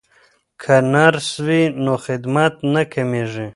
که 0.61 0.75
نرس 0.93 1.29
وي 1.45 1.61
نو 1.83 1.93
خدمت 2.05 2.53
نه 2.73 2.81
کمیږي. 2.93 3.47